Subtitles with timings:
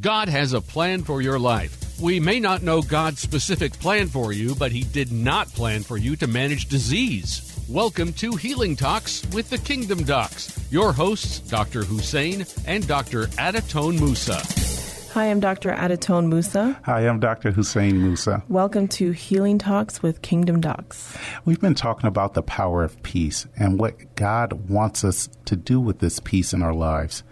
[0.00, 1.98] God has a plan for your life.
[1.98, 5.96] We may not know God's specific plan for you, but He did not plan for
[5.96, 7.58] you to manage disease.
[7.66, 10.70] Welcome to Healing Talks with the Kingdom Docs.
[10.70, 11.82] Your hosts, Dr.
[11.82, 13.28] Hussein and Dr.
[13.38, 14.42] Adatone Musa.
[15.14, 15.70] Hi, I'm Dr.
[15.70, 16.78] Adatone Musa.
[16.84, 17.52] Hi, I'm Dr.
[17.52, 18.44] Hussein Musa.
[18.50, 21.16] Welcome to Healing Talks with Kingdom Docs.
[21.46, 25.80] We've been talking about the power of peace and what God wants us to do
[25.80, 27.22] with this peace in our lives.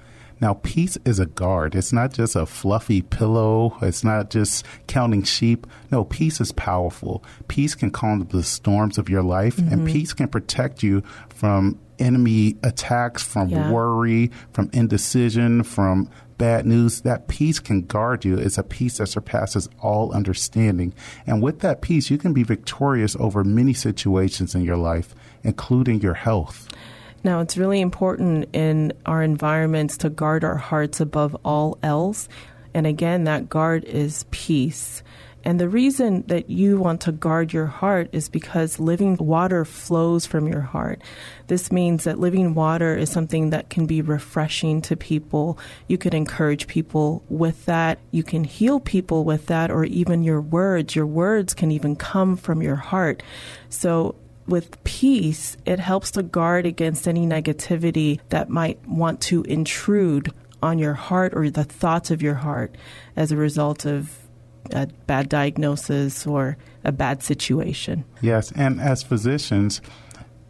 [0.41, 1.74] Now, peace is a guard.
[1.74, 3.77] It's not just a fluffy pillow.
[3.80, 5.66] It's not just counting sheep.
[5.91, 7.25] No, peace is powerful.
[7.48, 9.72] Peace can calm the storms of your life, mm-hmm.
[9.72, 13.70] and peace can protect you from enemy attacks, from yeah.
[13.70, 18.37] worry, from indecision, from bad news, that peace can guard you.
[18.37, 20.94] It's a peace that surpasses all understanding.
[21.27, 26.00] And with that peace, you can be victorious over many situations in your life, including
[26.00, 26.69] your health.
[27.25, 32.28] Now, it's really important in our environments to guard our hearts above all else.
[32.75, 35.03] And again, that guard is peace.
[35.47, 40.25] And the reason that you want to guard your heart is because living water flows
[40.25, 41.03] from your heart.
[41.48, 45.59] This means that living water is something that can be refreshing to people.
[45.86, 47.98] You can encourage people with that.
[48.11, 50.97] You can heal people with that, or even your words.
[50.97, 53.22] Your words can even come from your heart.
[53.69, 54.14] So
[54.47, 60.78] with peace, it helps to guard against any negativity that might want to intrude on
[60.78, 62.75] your heart or the thoughts of your heart
[63.17, 64.19] as a result of
[64.72, 68.05] a bad diagnosis or a bad situation.
[68.20, 69.81] Yes, and as physicians,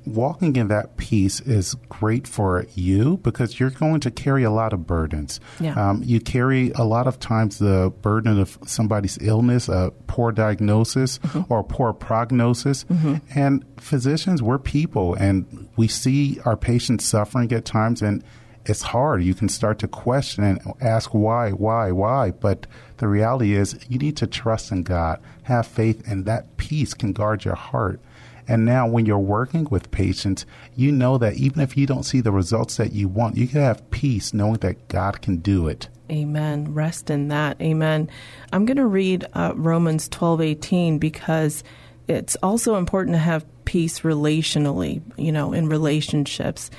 [0.06, 4.72] walking in that peace is great for you because you're going to carry a lot
[4.72, 5.41] of burdens.
[5.60, 5.75] Yeah.
[5.75, 11.19] Um, you carry a lot of times the burden of somebody's illness, a poor diagnosis,
[11.19, 11.53] mm-hmm.
[11.53, 12.84] or a poor prognosis.
[12.84, 13.16] Mm-hmm.
[13.38, 18.22] And physicians, we're people, and we see our patients suffering at times, and
[18.66, 19.22] it's hard.
[19.22, 22.31] You can start to question and ask why, why, why.
[22.31, 22.66] But
[22.97, 27.12] the reality is, you need to trust in God, have faith, and that peace can
[27.12, 28.00] guard your heart.
[28.47, 30.44] And now, when you're working with patients,
[30.75, 33.60] you know that even if you don't see the results that you want, you can
[33.60, 35.88] have peace knowing that God can do it.
[36.10, 36.75] Amen.
[36.75, 37.60] Rest in that.
[37.60, 38.10] Amen.
[38.53, 41.65] I'm going to read uh, Romans 12 18 because
[42.06, 46.71] it's also important to have peace relationally, you know, in relationships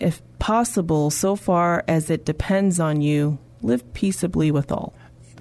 [0.00, 4.94] if possible, so far as it depends on you, live peaceably with all.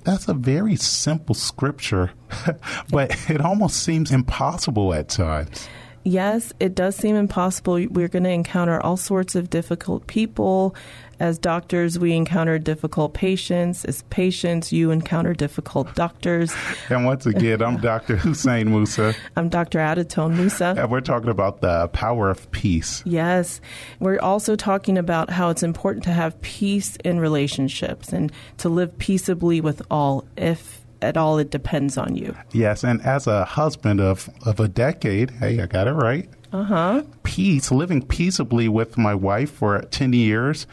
[0.03, 2.11] That's a very simple scripture,
[2.91, 5.67] but it almost seems impossible at times.
[6.03, 7.85] Yes, it does seem impossible.
[7.89, 10.75] We're going to encounter all sorts of difficult people
[11.19, 13.83] as doctors, we encounter difficult patients.
[13.83, 16.53] As patients, you encounter difficult doctors.
[16.89, 18.15] And once again, I'm Dr.
[18.17, 19.13] Hussein Musa.
[19.35, 19.79] I'm Dr.
[19.79, 20.75] Adatone Musa.
[20.77, 23.03] And we're talking about the power of peace.
[23.05, 23.61] Yes.
[23.99, 28.97] We're also talking about how it's important to have peace in relationships and to live
[28.97, 32.35] peaceably with all if at all it depends on you.
[32.51, 36.29] Yes, and as a husband of, of a decade, hey, I got it right.
[36.51, 37.03] Uh huh.
[37.23, 40.65] Peace, living peaceably with my wife for 10 years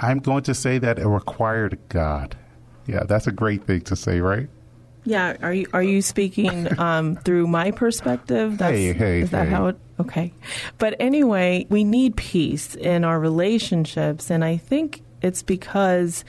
[0.00, 2.36] I'm going to say that it required God.
[2.86, 4.48] Yeah, that's a great thing to say, right?
[5.04, 8.58] Yeah, are you are you speaking um, through my perspective?
[8.58, 9.54] That's, hey, hey, is that hey.
[9.54, 9.76] how it?
[10.00, 10.32] Okay,
[10.78, 16.24] but anyway, we need peace in our relationships, and I think it's because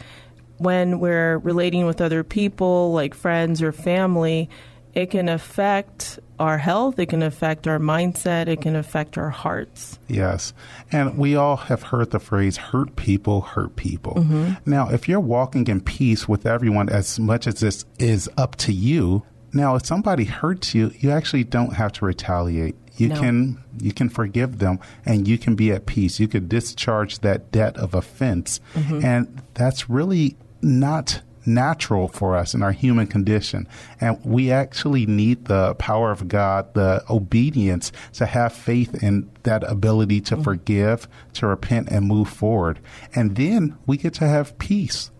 [0.61, 4.49] when we're relating with other people, like friends or family,
[4.93, 9.99] it can affect our health, it can affect our mindset, it can affect our hearts.
[10.07, 10.53] Yes.
[10.91, 14.15] And we all have heard the phrase hurt people hurt people.
[14.15, 14.69] Mm-hmm.
[14.69, 18.73] Now, if you're walking in peace with everyone as much as this is up to
[18.73, 19.23] you,
[19.53, 22.75] now if somebody hurts you, you actually don't have to retaliate.
[22.97, 23.19] You no.
[23.19, 26.19] can you can forgive them and you can be at peace.
[26.19, 28.59] You could discharge that debt of offense.
[28.73, 29.05] Mm-hmm.
[29.05, 33.67] And that's really not natural for us in our human condition.
[33.99, 39.63] And we actually need the power of God, the obedience to have faith in that
[39.63, 40.43] ability to mm-hmm.
[40.43, 42.79] forgive, to repent, and move forward.
[43.15, 45.11] And then we get to have peace.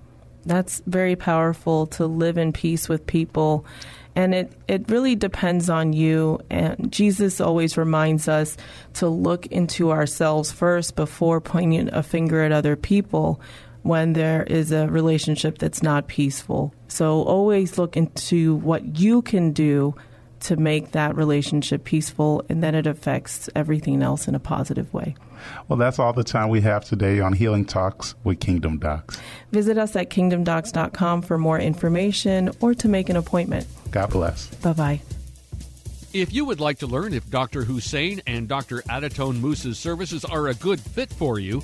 [0.45, 3.65] That's very powerful to live in peace with people.
[4.15, 6.39] And it, it really depends on you.
[6.49, 8.57] And Jesus always reminds us
[8.95, 13.39] to look into ourselves first before pointing a finger at other people
[13.83, 16.73] when there is a relationship that's not peaceful.
[16.87, 19.95] So always look into what you can do
[20.41, 25.15] to make that relationship peaceful, and then it affects everything else in a positive way.
[25.67, 29.19] Well, that's all the time we have today on Healing Talks with Kingdom Docs.
[29.51, 33.67] Visit us at kingdomdocs.com for more information or to make an appointment.
[33.91, 34.47] God bless.
[34.55, 35.01] Bye bye.
[36.13, 37.63] If you would like to learn if Dr.
[37.63, 38.81] Hussein and Dr.
[38.83, 41.63] Adatone Musa's services are a good fit for you,